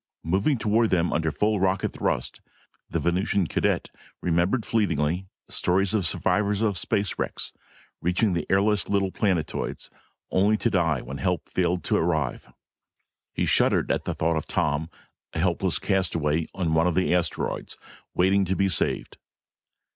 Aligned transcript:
Moving 0.23 0.57
toward 0.57 0.89
them 0.89 1.13
under 1.13 1.29
full 1.29 1.59
rocket 1.59 1.93
thrust, 1.93 2.41
the 2.89 2.99
Venusian 2.99 3.45
cadet 3.45 3.91
remembered 4.19 4.65
fleetingly 4.65 5.27
stories 5.47 5.93
of 5.93 6.07
survivors 6.07 6.63
of 6.63 6.75
space 6.75 7.19
wrecks, 7.19 7.53
reaching 8.01 8.33
the 8.33 8.47
airless 8.49 8.89
little 8.89 9.11
planetoids, 9.11 9.91
only 10.31 10.57
to 10.57 10.71
die 10.71 11.03
when 11.03 11.19
help 11.19 11.47
failed 11.47 11.83
to 11.83 11.97
arrive. 11.97 12.51
He 13.31 13.45
shuddered 13.45 13.91
at 13.91 14.05
the 14.05 14.15
thought 14.15 14.37
of 14.37 14.47
Tom, 14.47 14.89
a 15.33 15.39
helpless 15.39 15.77
castaway 15.77 16.47
on 16.55 16.73
one 16.73 16.87
of 16.87 16.95
the 16.95 17.13
asteroids, 17.13 17.77
waiting 18.15 18.43
to 18.45 18.55
be 18.55 18.69
saved. 18.69 19.19